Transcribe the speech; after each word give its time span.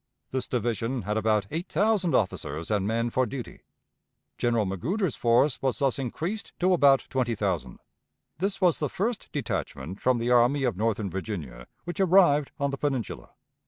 This 0.31 0.47
division 0.47 1.03
had 1.03 1.15
about 1.15 1.45
eight 1.51 1.69
thousand 1.69 2.15
officers 2.15 2.71
and 2.71 2.87
men 2.87 3.11
for 3.11 3.27
duty. 3.27 3.59
General 4.39 4.65
Magruder's 4.65 5.15
force 5.15 5.61
was 5.61 5.77
thus 5.77 5.99
increased 5.99 6.53
to 6.57 6.73
about 6.73 7.05
twenty 7.11 7.35
thousand. 7.35 7.77
This 8.39 8.59
was 8.59 8.79
the 8.79 8.89
first 8.89 9.29
detachment 9.31 10.01
from 10.01 10.17
the 10.17 10.31
Army 10.31 10.63
of 10.63 10.75
Northern 10.75 11.11
Virginia 11.11 11.67
which 11.83 11.99
arrived 11.99 12.51
on 12.59 12.71
the 12.71 12.79
Peninsula. 12.79 13.35